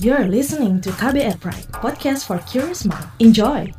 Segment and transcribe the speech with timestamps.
[0.00, 3.04] You're listening to KBR Pride, podcast for curious mind.
[3.18, 3.70] Enjoy!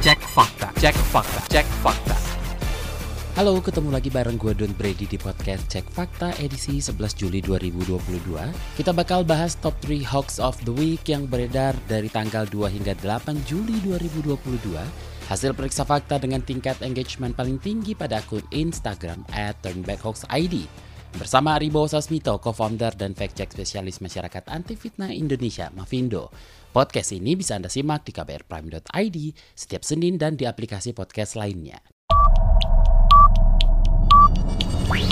[0.00, 2.17] Cek fakta, cek fakta, cek fakta.
[3.38, 8.34] Halo, ketemu lagi bareng gue Don Brady di podcast Cek Fakta edisi 11 Juli 2022.
[8.74, 12.98] Kita bakal bahas top 3 hoax of the week yang beredar dari tanggal 2 hingga
[12.98, 14.74] 8 Juli 2022.
[15.30, 20.66] Hasil periksa fakta dengan tingkat engagement paling tinggi pada akun Instagram at turnbackhoaxid.
[21.14, 26.34] Bersama Aribo Sasmito, co-founder dan fact-check spesialis masyarakat anti fitnah Indonesia, Mavindo.
[26.74, 29.18] Podcast ini bisa Anda simak di kbrprime.id
[29.54, 31.97] setiap Senin dan di aplikasi podcast lainnya.
[34.88, 35.04] Number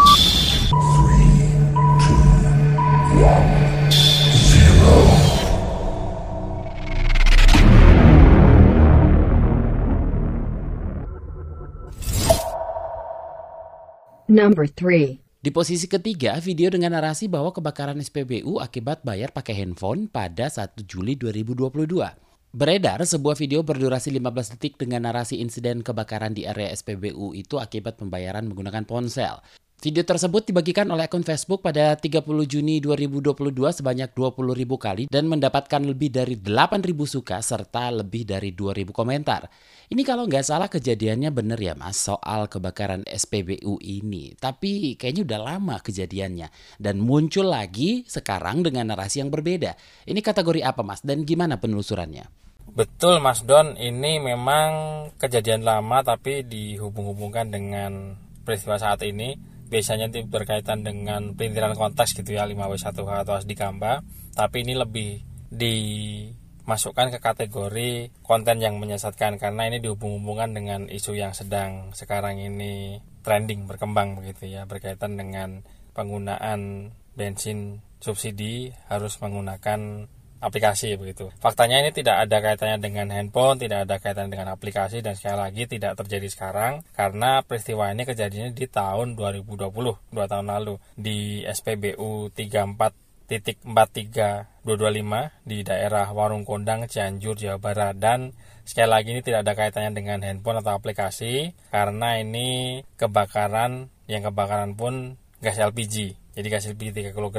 [14.72, 15.20] 3.
[15.44, 20.88] Di posisi ketiga, video dengan narasi bahwa kebakaran SPBU akibat bayar pakai handphone pada 1
[20.88, 22.24] Juli 2022.
[22.56, 28.00] Beredar sebuah video berdurasi 15 detik dengan narasi insiden kebakaran di area SPBU itu akibat
[28.00, 29.44] pembayaran menggunakan ponsel.
[29.86, 35.30] Video tersebut dibagikan oleh akun Facebook pada 30 Juni 2022 sebanyak 20 ribu kali dan
[35.30, 39.46] mendapatkan lebih dari 8 ribu suka serta lebih dari 2 ribu komentar.
[39.86, 44.34] Ini kalau nggak salah kejadiannya bener ya mas soal kebakaran SPBU ini.
[44.34, 46.50] Tapi kayaknya udah lama kejadiannya.
[46.82, 49.78] Dan muncul lagi sekarang dengan narasi yang berbeda.
[50.02, 52.26] Ini kategori apa mas dan gimana penelusurannya?
[52.74, 54.66] Betul Mas Don, ini memang
[55.14, 59.54] kejadian lama tapi dihubung-hubungkan dengan peristiwa saat ini.
[59.66, 64.02] Biasanya itu berkaitan dengan pelintiran konteks gitu ya 5W1H atau Asdi Kamba,
[64.34, 67.90] tapi ini lebih dimasukkan ke kategori
[68.22, 74.50] konten yang menyesatkan karena ini dihubung-hubungkan dengan isu yang sedang sekarang ini trending berkembang begitu
[74.50, 75.62] ya berkaitan dengan
[75.94, 80.10] penggunaan bensin subsidi harus menggunakan
[80.40, 81.30] aplikasi begitu.
[81.40, 85.66] Faktanya ini tidak ada kaitannya dengan handphone, tidak ada kaitannya dengan aplikasi dan sekali lagi
[85.68, 92.30] tidak terjadi sekarang karena peristiwa ini kejadiannya di tahun 2020, dua tahun lalu di SPBU
[92.36, 98.32] 34.43225 di daerah Warung Kondang, Cianjur, Jawa Barat dan
[98.66, 104.74] sekali lagi ini tidak ada kaitannya dengan handphone atau aplikasi karena ini kebakaran yang kebakaran
[104.74, 106.16] pun gas LPG.
[106.36, 107.36] Jadi gas LPG 3 kg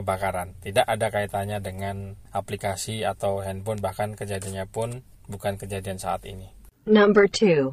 [0.00, 0.56] kebakaran.
[0.64, 6.50] Tidak ada kaitannya dengan aplikasi atau handphone bahkan kejadiannya pun bukan kejadian saat ini.
[6.88, 7.70] Number 2.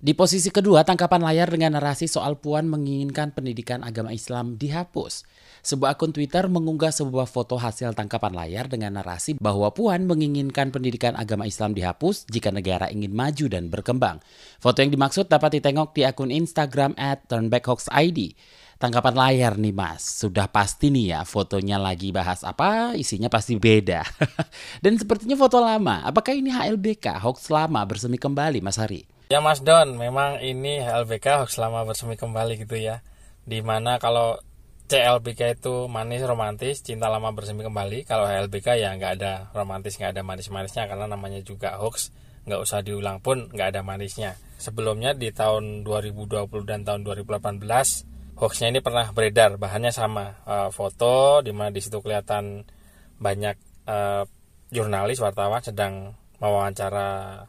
[0.00, 5.28] Di posisi kedua, tangkapan layar dengan narasi soal Puan menginginkan pendidikan agama Islam dihapus.
[5.60, 11.12] Sebuah akun Twitter mengunggah sebuah foto hasil tangkapan layar dengan narasi bahwa Puan menginginkan pendidikan
[11.20, 14.24] agama Islam dihapus jika negara ingin maju dan berkembang.
[14.56, 18.32] Foto yang dimaksud dapat ditengok di akun Instagram at turnbackhoaxid.
[18.80, 24.00] Tangkapan layar nih mas, sudah pasti nih ya fotonya lagi bahas apa, isinya pasti beda.
[24.80, 29.19] dan sepertinya foto lama, apakah ini HLBK, hoax lama bersemi kembali mas Hari?
[29.30, 33.06] Ya Mas Don, memang ini HLBK hoax lama bersemi kembali gitu ya.
[33.46, 34.42] Di mana kalau
[34.90, 38.10] CLBK itu manis romantis, cinta lama bersemi kembali.
[38.10, 42.10] Kalau HLBK ya nggak ada romantis, nggak ada manis-manisnya karena namanya juga hoax,
[42.42, 44.34] nggak usah diulang pun nggak ada manisnya.
[44.58, 47.62] Sebelumnya di tahun 2020 dan tahun 2018
[48.34, 52.66] hoaxnya ini pernah beredar, bahannya sama, uh, foto di mana di situ kelihatan
[53.22, 53.54] banyak
[53.86, 54.26] uh,
[54.74, 57.46] jurnalis wartawan sedang mewawancara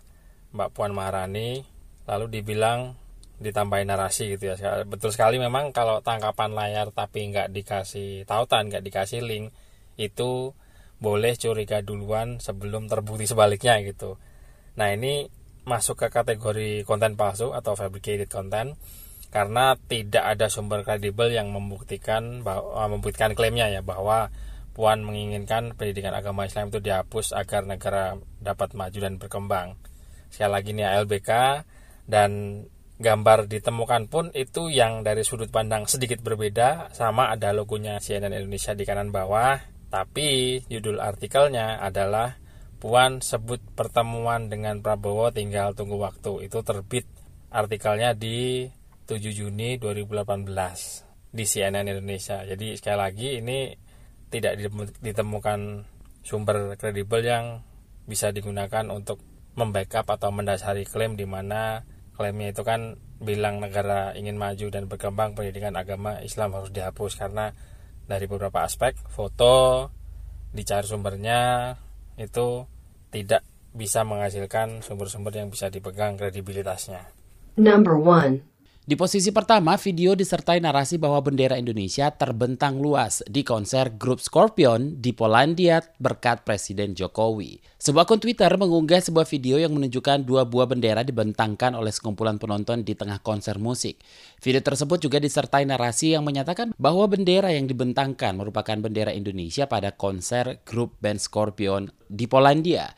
[0.52, 1.71] Mbak Puan Maharani,
[2.06, 2.95] lalu dibilang
[3.41, 8.85] ditambahin narasi gitu ya betul sekali memang kalau tangkapan layar tapi nggak dikasih tautan nggak
[8.85, 9.50] dikasih link
[9.97, 10.53] itu
[11.01, 14.22] boleh curiga duluan sebelum terbukti sebaliknya gitu
[14.78, 15.25] nah ini
[15.66, 18.78] masuk ke kategori konten palsu atau fabricated content
[19.33, 24.29] karena tidak ada sumber kredibel yang membuktikan bahwa membuktikan klaimnya ya bahwa
[24.71, 29.75] Puan menginginkan pendidikan agama Islam itu dihapus agar negara dapat maju dan berkembang.
[30.31, 31.31] Sekali lagi ini ALBK
[32.06, 32.63] dan
[33.01, 36.94] gambar ditemukan pun itu yang dari sudut pandang sedikit berbeda.
[36.94, 39.57] Sama ada logonya CNN Indonesia di kanan bawah.
[39.92, 42.39] Tapi judul artikelnya adalah
[42.81, 46.50] Puan sebut pertemuan dengan Prabowo tinggal tunggu waktu.
[46.50, 47.06] Itu terbit
[47.53, 48.65] artikelnya di
[49.06, 50.50] 7 Juni 2018
[51.30, 52.42] di CNN Indonesia.
[52.42, 53.69] Jadi sekali lagi ini
[54.33, 54.57] tidak
[54.97, 55.59] ditemukan
[56.25, 57.62] sumber kredibel yang
[58.09, 59.21] bisa digunakan untuk
[59.56, 61.83] membackup atau mendasari klaim di mana
[62.15, 67.53] klaimnya itu kan bilang negara ingin maju dan berkembang pendidikan agama Islam harus dihapus karena
[68.09, 69.88] dari beberapa aspek foto
[70.51, 71.74] dicari sumbernya
[72.19, 72.68] itu
[73.13, 77.07] tidak bisa menghasilkan sumber-sumber yang bisa dipegang kredibilitasnya.
[77.56, 78.50] Number 1.
[78.81, 84.98] Di posisi pertama, video disertai narasi bahwa bendera Indonesia terbentang luas di konser grup Scorpion
[84.98, 87.62] di Polandia berkat Presiden Jokowi.
[87.78, 92.81] Sebuah akun Twitter mengunggah sebuah video yang menunjukkan dua buah bendera dibentangkan oleh sekumpulan penonton
[92.81, 94.01] di tengah konser musik.
[94.42, 99.94] Video tersebut juga disertai narasi yang menyatakan bahwa bendera yang dibentangkan merupakan bendera Indonesia pada
[99.94, 102.89] konser grup band Scorpion di Polandia.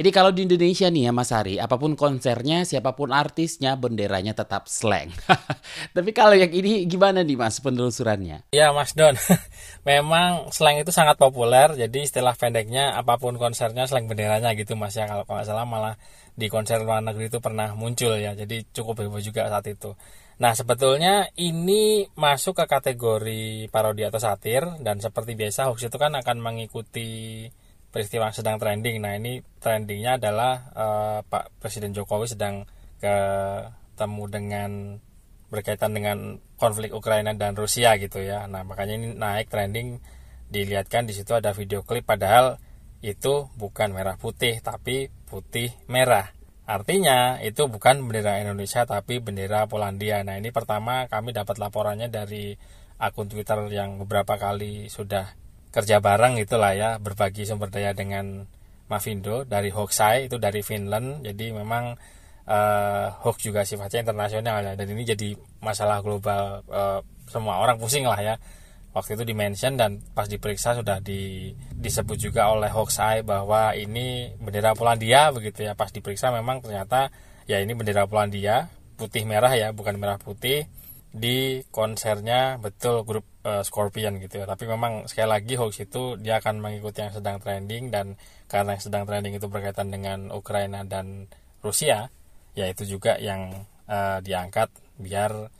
[0.00, 4.32] Jadi kalau di Indonesia nih ya Mas Hari, apa pun konsernya, siapa pun artisnya, benderanya
[4.32, 5.12] tetap slang.
[5.96, 8.48] Tapi kalau yang ini gimana nih Mas penelusurannya?
[8.56, 9.12] Ya Mas Don,
[9.90, 14.96] memang slang itu sangat populer, jadi istilah pendeknya apa pun konsernya slang benderanya gitu Mas
[14.96, 15.04] ya.
[15.04, 16.00] Kalau nggak salah malah
[16.32, 20.00] di konser luar negeri itu pernah muncul ya, jadi cukup heboh juga saat itu.
[20.40, 26.16] Nah sebetulnya ini masuk ke kategori parodi atau satir dan seperti biasa hoax itu kan
[26.16, 27.44] akan mengikuti
[27.90, 29.02] peristiwa yang sedang trending.
[29.02, 32.66] Nah ini trendingnya adalah uh, Pak Presiden Jokowi sedang
[33.00, 34.70] ketemu dengan
[35.50, 38.46] berkaitan dengan konflik Ukraina dan Rusia gitu ya.
[38.46, 39.98] Nah makanya ini naik trending
[40.50, 42.58] dilihatkan di situ ada video klip padahal
[43.00, 46.30] itu bukan merah putih tapi putih merah.
[46.70, 50.22] Artinya itu bukan bendera Indonesia tapi bendera Polandia.
[50.22, 52.54] Nah ini pertama kami dapat laporannya dari
[53.00, 55.34] akun Twitter yang beberapa kali sudah
[55.70, 58.46] kerja bareng itulah ya berbagi sumber daya dengan
[58.90, 59.46] Mavindo.
[59.46, 61.22] Dari Hoaxai itu dari Finland.
[61.22, 61.94] Jadi memang
[62.50, 64.72] uh, juga sifatnya internasional ya.
[64.74, 67.00] Dan ini jadi masalah global uh,
[67.30, 68.34] semua orang pusing lah ya.
[68.90, 74.74] Waktu itu dimention dan pas diperiksa sudah di, disebut juga oleh Hoaxai bahwa ini bendera
[74.74, 75.78] Polandia begitu ya.
[75.78, 77.14] Pas diperiksa memang ternyata
[77.46, 78.66] ya ini bendera Polandia
[78.98, 80.68] putih merah ya bukan merah putih
[81.10, 84.46] di konsernya betul grup uh, Scorpion gitu ya.
[84.46, 88.14] Tapi memang sekali lagi hoax itu dia akan mengikuti yang sedang trending dan
[88.46, 91.26] karena yang sedang trending itu berkaitan dengan Ukraina dan
[91.60, 92.08] Rusia,
[92.54, 95.50] ya itu juga yang uh, diangkat biar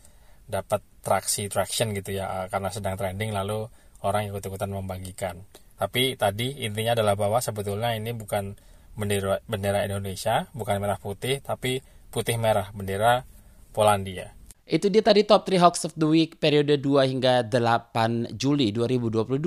[0.50, 3.66] dapat traksi traction gitu ya uh, karena sedang trending lalu
[4.06, 5.42] orang ikut-ikutan membagikan.
[5.80, 8.54] Tapi tadi intinya adalah bahwa sebetulnya ini bukan
[8.94, 11.80] bendera bendera Indonesia, bukan merah putih tapi
[12.12, 13.24] putih merah bendera
[13.70, 14.39] Polandia.
[14.70, 19.42] Itu dia tadi top 3 hoax of the week periode 2 hingga 8 Juli 2022.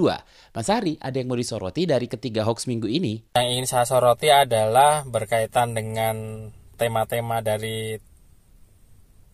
[0.52, 3.31] Mas Hari, ada yang mau disoroti dari ketiga hoax minggu ini?
[3.40, 7.96] Yang ingin saya soroti adalah berkaitan dengan tema-tema dari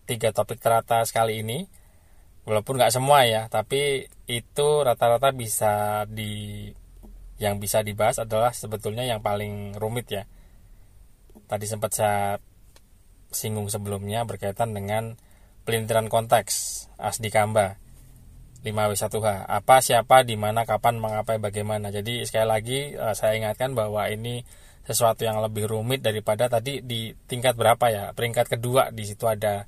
[0.06, 1.66] tiga topik teratas kali ini.
[2.46, 6.70] Walaupun nggak semua ya, tapi itu rata-rata bisa di
[7.42, 10.22] yang bisa dibahas adalah sebetulnya yang paling rumit ya.
[11.50, 12.38] Tadi sempat saya
[13.34, 15.18] singgung sebelumnya berkaitan dengan
[15.70, 17.78] pelintiran konteks Asdi Kamba.
[18.66, 21.94] 5W1H apa siapa di mana kapan mengapa bagaimana.
[21.94, 24.42] Jadi sekali lagi uh, saya ingatkan bahwa ini
[24.82, 28.04] sesuatu yang lebih rumit daripada tadi di tingkat berapa ya?
[28.12, 29.64] Peringkat kedua di situ ada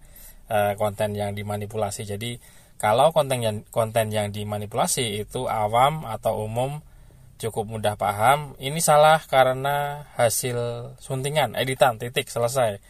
[0.50, 2.02] uh, konten yang dimanipulasi.
[2.04, 2.36] Jadi
[2.82, 6.82] kalau konten yang konten yang dimanipulasi itu awam atau umum
[7.38, 10.58] cukup mudah paham ini salah karena hasil
[10.98, 12.82] suntingan editan titik selesai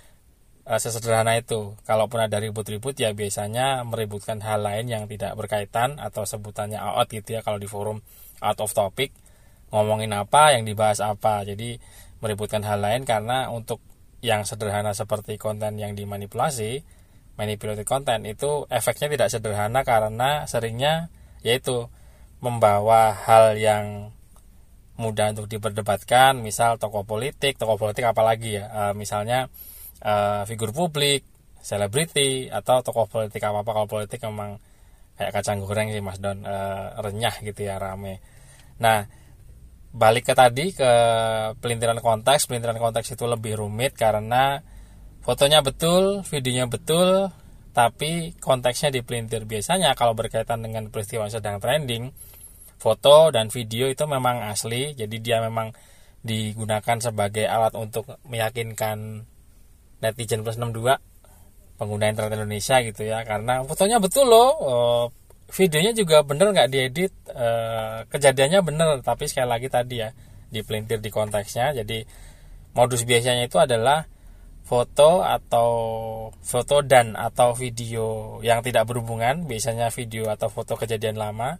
[0.66, 1.74] uh, sesederhana itu.
[1.86, 7.38] Kalaupun ada ribut-ribut ya biasanya meributkan hal lain yang tidak berkaitan atau sebutannya out gitu
[7.38, 8.02] ya kalau di forum
[8.42, 9.14] out of topic
[9.72, 11.42] ngomongin apa yang dibahas apa.
[11.42, 11.80] Jadi
[12.22, 13.82] meributkan hal lain karena untuk
[14.22, 16.86] yang sederhana seperti konten yang dimanipulasi,
[17.34, 21.10] manipulated content itu efeknya tidak sederhana karena seringnya
[21.42, 21.90] yaitu
[22.38, 24.14] membawa hal yang
[24.94, 29.50] mudah untuk diperdebatkan, misal tokoh politik, tokoh politik apalagi ya, uh, misalnya
[30.02, 31.24] uh, figur publik,
[31.62, 34.58] selebriti atau tokoh politik apa apa kalau politik memang
[35.14, 36.42] kayak kacang goreng sih Mas Don.
[36.42, 38.18] Uh, renyah gitu ya rame.
[38.82, 39.06] Nah
[39.92, 40.92] balik ke tadi ke
[41.60, 44.64] pelintiran konteks, pelintiran konteks itu lebih rumit karena
[45.20, 47.28] fotonya betul, videonya betul,
[47.76, 49.44] tapi konteksnya dipelintir.
[49.44, 52.08] Biasanya kalau berkaitan dengan peristiwa yang sedang trending,
[52.80, 55.76] foto dan video itu memang asli, jadi dia memang
[56.24, 59.28] digunakan sebagai alat untuk meyakinkan
[60.02, 60.98] netizen plus 62
[61.78, 63.22] pengguna internet Indonesia gitu ya.
[63.22, 65.04] Karena fotonya betul loh uh,
[65.54, 68.88] videonya juga bener nggak diedit uh, kejadiannya bener.
[69.00, 70.10] Tapi sekali lagi tadi ya
[70.50, 71.72] dipelintir di konteksnya.
[71.72, 72.02] Jadi
[72.74, 74.04] modus biasanya itu adalah
[74.62, 75.70] foto atau
[76.38, 79.46] foto dan atau video yang tidak berhubungan.
[79.46, 81.56] Biasanya video atau foto kejadian lama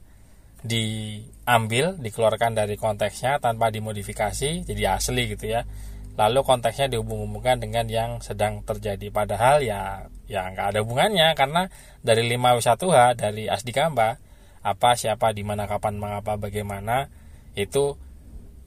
[0.63, 5.67] diambil dikeluarkan dari konteksnya tanpa dimodifikasi jadi asli gitu ya
[6.13, 11.73] lalu konteksnya dihubung-hubungkan dengan yang sedang terjadi padahal ya ya nggak ada hubungannya karena
[12.05, 14.21] dari 5W1H dari Asdikamba
[14.63, 17.09] apa siapa di mana kapan mengapa bagaimana
[17.57, 17.97] itu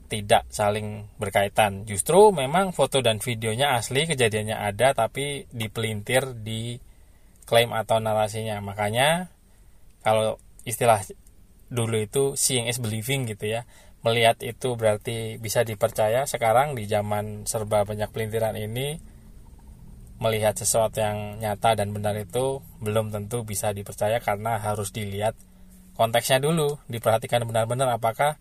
[0.06, 1.82] tidak saling berkaitan.
[1.84, 6.78] Justru memang foto dan videonya asli, kejadiannya ada, tapi dipelintir di
[7.46, 8.62] klaim atau narasinya.
[8.62, 9.30] Makanya
[10.06, 11.02] kalau istilah
[11.66, 13.66] dulu itu seeing is believing gitu ya.
[14.04, 16.28] Melihat itu berarti bisa dipercaya.
[16.28, 19.00] Sekarang di zaman serba banyak pelintiran ini
[20.16, 25.36] melihat sesuatu yang nyata dan benar itu belum tentu bisa dipercaya karena harus dilihat
[25.92, 28.40] konteksnya dulu, diperhatikan benar-benar apakah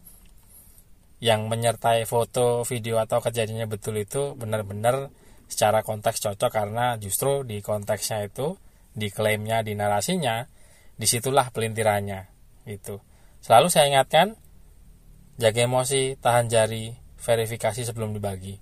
[1.23, 5.11] yang menyertai foto, video atau kejadiannya betul itu benar-benar
[5.47, 8.59] secara konteks cocok karena justru di konteksnya itu,
[8.91, 10.43] di klaimnya, di narasinya,
[10.95, 12.27] di situlah pelintirannya
[12.67, 12.99] gitu.
[13.39, 14.35] Selalu saya ingatkan,
[15.35, 18.59] jaga emosi, tahan jari, verifikasi sebelum dibagi.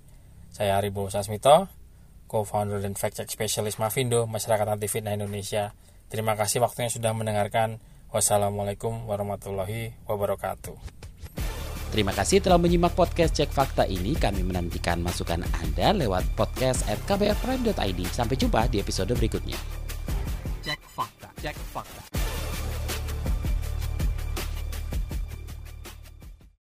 [0.50, 1.70] Saya Aribo Sasmito,
[2.26, 5.74] co-founder dan fact check specialist Mavindo, Masyarakat Anti Fitnah Indonesia.
[6.10, 7.82] Terima kasih waktunya sudah mendengarkan.
[8.14, 10.78] Wassalamualaikum warahmatullahi wabarakatuh.
[11.90, 14.14] Terima kasih telah menyimak podcast Cek Fakta ini.
[14.18, 18.00] Kami menantikan masukan Anda lewat podcast at kbrprime.id.
[18.10, 19.58] Sampai jumpa di episode berikutnya.
[20.62, 22.13] Cek fakta, cek fakta.